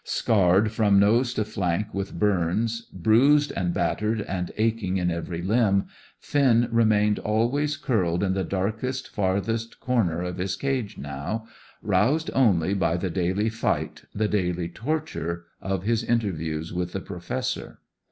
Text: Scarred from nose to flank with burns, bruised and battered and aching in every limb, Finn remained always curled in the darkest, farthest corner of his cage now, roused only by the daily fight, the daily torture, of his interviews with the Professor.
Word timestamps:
Scarred 0.03 0.71
from 0.71 0.97
nose 0.97 1.31
to 1.35 1.45
flank 1.45 1.93
with 1.93 2.17
burns, 2.17 2.81
bruised 2.91 3.53
and 3.55 3.71
battered 3.71 4.19
and 4.23 4.51
aching 4.57 4.97
in 4.97 5.11
every 5.11 5.43
limb, 5.43 5.85
Finn 6.19 6.67
remained 6.71 7.19
always 7.19 7.77
curled 7.77 8.23
in 8.23 8.33
the 8.33 8.43
darkest, 8.43 9.09
farthest 9.09 9.79
corner 9.79 10.23
of 10.23 10.37
his 10.37 10.55
cage 10.55 10.97
now, 10.97 11.45
roused 11.83 12.31
only 12.33 12.73
by 12.73 12.97
the 12.97 13.11
daily 13.11 13.47
fight, 13.49 14.05
the 14.15 14.27
daily 14.27 14.69
torture, 14.69 15.45
of 15.61 15.83
his 15.83 16.03
interviews 16.03 16.73
with 16.73 16.93
the 16.93 16.99
Professor. 17.01 17.77